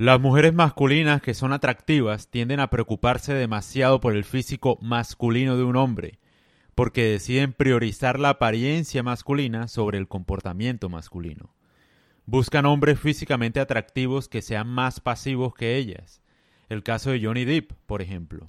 Las 0.00 0.18
mujeres 0.18 0.54
masculinas 0.54 1.20
que 1.20 1.34
son 1.34 1.52
atractivas 1.52 2.30
tienden 2.30 2.58
a 2.58 2.70
preocuparse 2.70 3.34
demasiado 3.34 4.00
por 4.00 4.16
el 4.16 4.24
físico 4.24 4.78
masculino 4.80 5.58
de 5.58 5.62
un 5.62 5.76
hombre, 5.76 6.18
porque 6.74 7.04
deciden 7.04 7.52
priorizar 7.52 8.18
la 8.18 8.30
apariencia 8.30 9.02
masculina 9.02 9.68
sobre 9.68 9.98
el 9.98 10.08
comportamiento 10.08 10.88
masculino. 10.88 11.54
Buscan 12.24 12.64
hombres 12.64 12.98
físicamente 12.98 13.60
atractivos 13.60 14.30
que 14.30 14.40
sean 14.40 14.68
más 14.68 15.00
pasivos 15.00 15.52
que 15.52 15.76
ellas. 15.76 16.22
El 16.70 16.82
caso 16.82 17.10
de 17.10 17.22
Johnny 17.22 17.44
Depp, 17.44 17.72
por 17.84 18.00
ejemplo. 18.00 18.46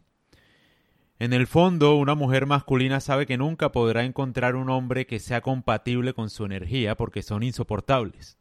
En 1.20 1.34
el 1.34 1.48
fondo, 1.48 1.96
una 1.96 2.16
mujer 2.16 2.46
masculina 2.46 3.02
sabe 3.02 3.26
que 3.26 3.38
nunca 3.38 3.74
podrá 3.74 4.06
encontrar 4.06 4.56
un 4.56 4.70
hombre 4.70 5.06
que 5.06 5.20
sea 5.20 5.42
compatible 5.42 6.14
con 6.14 6.30
su 6.30 6.46
energía 6.46 6.96
porque 6.96 7.22
son 7.22 7.44
insoportables. 7.44 8.38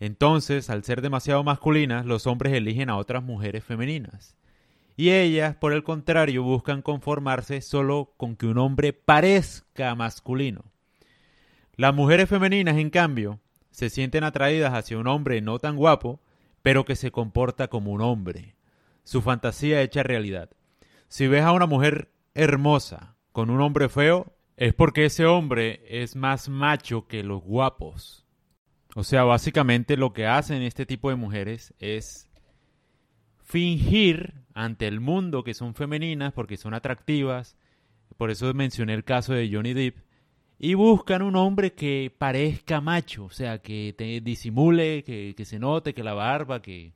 Entonces, 0.00 0.70
al 0.70 0.82
ser 0.82 1.02
demasiado 1.02 1.44
masculinas, 1.44 2.06
los 2.06 2.26
hombres 2.26 2.54
eligen 2.54 2.88
a 2.88 2.96
otras 2.96 3.22
mujeres 3.22 3.62
femeninas. 3.62 4.34
Y 4.96 5.10
ellas, 5.10 5.54
por 5.54 5.74
el 5.74 5.84
contrario, 5.84 6.42
buscan 6.42 6.80
conformarse 6.80 7.60
solo 7.60 8.14
con 8.16 8.34
que 8.34 8.46
un 8.46 8.58
hombre 8.58 8.94
parezca 8.94 9.94
masculino. 9.94 10.64
Las 11.76 11.94
mujeres 11.94 12.28
femeninas, 12.28 12.78
en 12.78 12.90
cambio, 12.90 13.40
se 13.70 13.90
sienten 13.90 14.24
atraídas 14.24 14.72
hacia 14.72 14.98
un 14.98 15.06
hombre 15.06 15.40
no 15.42 15.58
tan 15.58 15.76
guapo, 15.76 16.20
pero 16.62 16.84
que 16.84 16.96
se 16.96 17.10
comporta 17.10 17.68
como 17.68 17.92
un 17.92 18.00
hombre. 18.00 18.56
Su 19.04 19.22
fantasía 19.22 19.82
hecha 19.82 20.02
realidad. 20.02 20.50
Si 21.08 21.26
ves 21.26 21.44
a 21.44 21.52
una 21.52 21.66
mujer 21.66 22.10
hermosa 22.34 23.16
con 23.32 23.50
un 23.50 23.60
hombre 23.60 23.88
feo, 23.88 24.34
es 24.56 24.74
porque 24.74 25.06
ese 25.06 25.26
hombre 25.26 25.82
es 25.88 26.16
más 26.16 26.48
macho 26.48 27.06
que 27.06 27.22
los 27.22 27.42
guapos. 27.42 28.26
O 28.94 29.04
sea, 29.04 29.24
básicamente 29.24 29.96
lo 29.96 30.12
que 30.12 30.26
hacen 30.26 30.62
este 30.62 30.84
tipo 30.84 31.10
de 31.10 31.16
mujeres 31.16 31.74
es 31.78 32.28
fingir 33.44 34.34
ante 34.54 34.86
el 34.86 35.00
mundo 35.00 35.44
que 35.44 35.54
son 35.54 35.74
femeninas 35.74 36.32
porque 36.32 36.56
son 36.56 36.74
atractivas. 36.74 37.56
Por 38.16 38.30
eso 38.30 38.52
mencioné 38.54 38.94
el 38.94 39.04
caso 39.04 39.32
de 39.32 39.48
Johnny 39.52 39.74
Depp. 39.74 39.98
Y 40.58 40.74
buscan 40.74 41.22
un 41.22 41.36
hombre 41.36 41.72
que 41.72 42.14
parezca 42.18 42.82
macho, 42.82 43.24
o 43.24 43.30
sea, 43.30 43.62
que 43.62 43.94
te 43.96 44.20
disimule, 44.20 45.02
que, 45.04 45.44
se 45.46 45.58
note, 45.58 45.94
que 45.94 46.04
la 46.04 46.12
barba, 46.12 46.60
que, 46.60 46.92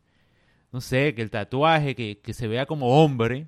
no 0.71 0.83
sé, 0.83 1.15
que 1.15 1.23
el 1.23 1.31
tatuaje, 1.31 1.95
que, 1.95 2.21
que 2.23 2.35
se 2.35 2.47
vea 2.47 2.67
como 2.67 3.03
hombre, 3.03 3.47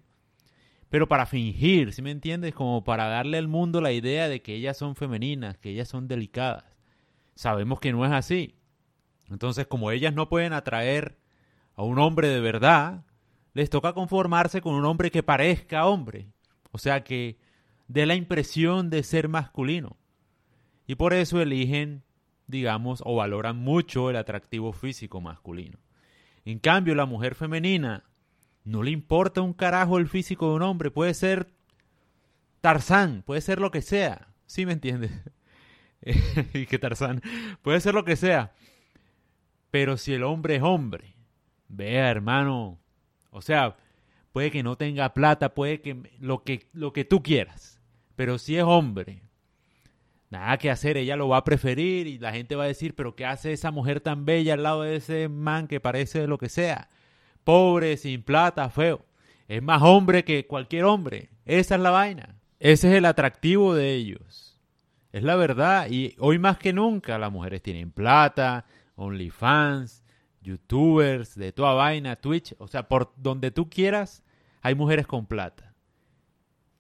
pero 0.89 1.07
para 1.07 1.27
fingir, 1.27 1.93
¿sí 1.93 2.01
me 2.01 2.13
entiendes? 2.13 2.55
Como 2.55 2.83
para 2.83 3.09
darle 3.09 3.37
al 3.37 3.49
mundo 3.49 3.83
la 3.83 3.93
idea 3.93 4.29
de 4.31 4.41
que 4.41 4.55
ellas 4.55 4.79
son 4.79 4.97
femeninas, 4.97 5.59
que 5.59 5.71
ellas 5.71 5.89
son 5.89 6.09
delicadas. 6.09 6.76
Sabemos 7.37 7.79
que 7.79 7.93
no 7.93 8.05
es 8.05 8.13
así. 8.13 8.57
Entonces, 9.31 9.67
como 9.67 9.93
ellas 9.93 10.15
no 10.15 10.29
pueden 10.29 10.53
atraer 10.53 11.19
a 11.75 11.83
un 11.83 11.99
hombre 11.99 12.29
de 12.29 12.41
verdad, 12.41 13.05
les 13.53 13.71
toca 13.71 13.93
conformarse 13.93 14.61
con 14.61 14.75
un 14.75 14.85
hombre 14.85 15.11
que 15.11 15.23
parezca 15.23 15.87
hombre. 15.87 16.29
O 16.73 16.79
sea, 16.79 17.05
que 17.05 17.39
dé 17.89 18.07
la 18.07 18.15
impresión 18.15 18.91
de 18.91 19.03
ser 19.03 19.29
masculino. 19.29 19.97
Y 20.87 20.95
por 20.95 21.13
eso 21.13 21.41
eligen, 21.41 22.03
digamos, 22.47 23.03
o 23.05 23.17
valoran 23.17 23.57
mucho 23.59 24.11
el 24.11 24.17
atractivo 24.17 24.73
físico 24.73 25.21
masculino. 25.21 25.79
En 26.45 26.59
cambio, 26.59 26.95
la 26.95 27.07
mujer 27.07 27.35
femenina 27.35 28.05
no 28.65 28.83
le 28.83 28.93
importa 28.93 29.43
un 29.43 29.53
carajo 29.53 29.99
el 29.99 30.09
físico 30.09 30.49
de 30.49 30.57
un 30.57 30.63
hombre. 30.63 30.91
Puede 30.91 31.13
ser 31.15 31.49
Tarzán, 32.61 33.23
puede 33.27 33.41
ser 33.43 33.61
lo 33.61 33.71
que 33.71 33.83
sea. 33.83 34.29
¿Sí 34.47 34.65
me 34.65 34.73
entiendes? 34.73 35.13
y 36.55 36.67
que 36.67 36.79
Tarzán. 36.79 37.23
Puede 37.63 37.81
ser 37.81 37.95
lo 37.95 38.05
que 38.05 38.17
sea. 38.17 38.53
Pero 39.71 39.97
si 39.97 40.15
el 40.15 40.23
hombre 40.23 40.57
es 40.57 40.63
hombre, 40.63 41.17
vea, 41.69 42.11
hermano. 42.11 42.79
O 43.31 43.43
sea, 43.43 43.77
puede 44.33 44.51
que 44.51 44.63
no 44.63 44.77
tenga 44.77 45.13
plata, 45.13 45.55
puede 45.55 45.81
que 45.81 45.97
lo 46.21 46.45
que, 46.45 46.69
lo 46.73 46.93
que 46.93 47.05
tú 47.05 47.23
quieras. 47.23 47.81
Pero 48.15 48.39
si 48.39 48.57
es 48.57 48.63
hombre, 48.63 49.23
nada 50.31 50.57
que 50.59 50.71
hacer, 50.71 50.97
ella 50.97 51.17
lo 51.17 51.29
va 51.29 51.39
a 51.39 51.45
preferir 51.45 52.07
y 52.07 52.19
la 52.19 52.33
gente 52.33 52.57
va 52.57 52.65
a 52.65 52.69
decir, 52.69 52.95
pero 52.95 53.15
¿qué 53.15 53.27
hace 53.27 53.53
esa 53.53 53.71
mujer 53.71 54.01
tan 54.01 54.25
bella 54.25 54.55
al 54.55 54.63
lado 54.63 54.83
de 54.83 54.97
ese 54.97 55.29
man 55.29 55.69
que 55.69 55.81
parece 55.81 56.27
lo 56.27 56.39
que 56.39 56.49
sea? 56.49 56.89
Pobre, 57.45 57.97
sin 57.97 58.23
plata, 58.23 58.71
feo. 58.71 59.05
Es 59.49 59.63
más 59.63 59.83
hombre 59.83 60.25
que 60.25 60.47
cualquier 60.47 60.85
hombre. 60.85 61.31
Esa 61.45 61.75
es 61.75 61.81
la 61.81 61.91
vaina. 61.91 62.37
Ese 62.59 62.89
es 62.89 62.95
el 62.95 63.05
atractivo 63.05 63.75
de 63.75 63.93
ellos. 63.93 64.56
Es 65.17 65.23
la 65.23 65.35
verdad. 65.35 65.87
Y 65.89 66.15
hoy 66.19 66.39
más 66.39 66.59
que 66.59 66.75
nunca 66.75 67.17
las 67.17 67.33
mujeres 67.33 67.63
tienen 67.63 67.91
plata, 67.91 68.67
OnlyFans, 68.97 70.05
YouTubers, 70.43 71.37
de 71.37 71.53
toda 71.53 71.73
vaina, 71.73 72.17
Twitch. 72.17 72.55
O 72.59 72.69
sea, 72.69 72.87
por 72.87 73.15
donde 73.17 73.51
tú 73.51 73.71
quieras, 73.71 74.23
hay 74.61 74.75
mujeres 74.75 75.07
con 75.07 75.25
plata. 75.25 75.75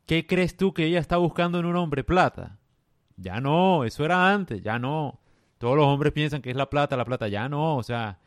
¿Qué 0.04 0.26
crees 0.26 0.54
tú 0.54 0.74
que 0.74 0.84
ella 0.84 0.98
está 0.98 1.16
buscando 1.16 1.58
en 1.58 1.64
un 1.64 1.76
hombre 1.76 2.04
plata? 2.04 2.58
Ya 3.16 3.40
no, 3.40 3.84
eso 3.84 4.04
era 4.04 4.30
antes, 4.30 4.62
ya 4.62 4.78
no. 4.78 5.18
Todos 5.56 5.74
los 5.74 5.86
hombres 5.86 6.12
piensan 6.12 6.42
que 6.42 6.50
es 6.50 6.56
la 6.56 6.68
plata, 6.68 6.94
la 6.94 7.06
plata, 7.06 7.28
ya 7.28 7.48
no. 7.48 7.78
O 7.78 7.82
sea, 7.82 8.18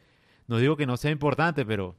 no 0.47 0.57
digo 0.57 0.75
que 0.75 0.87
no 0.87 0.97
sea 0.97 1.11
importante, 1.11 1.67
pero... 1.67 1.95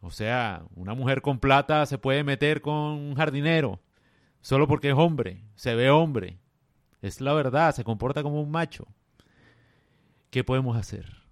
O 0.00 0.10
sea, 0.10 0.62
una 0.74 0.94
mujer 0.94 1.20
con 1.20 1.40
plata 1.40 1.84
se 1.84 1.98
puede 1.98 2.24
meter 2.24 2.62
con 2.62 2.74
un 2.74 3.14
jardinero 3.16 3.82
solo 4.40 4.66
porque 4.66 4.88
es 4.88 4.96
hombre, 4.96 5.44
se 5.56 5.74
ve 5.74 5.90
hombre. 5.90 6.38
Es 7.00 7.20
la 7.20 7.32
verdad, 7.32 7.74
se 7.74 7.84
comporta 7.84 8.22
como 8.22 8.40
un 8.42 8.50
macho. 8.50 8.86
¿Qué 10.30 10.44
podemos 10.44 10.76
hacer? 10.76 11.27